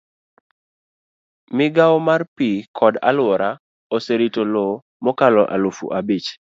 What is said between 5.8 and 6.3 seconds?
abich.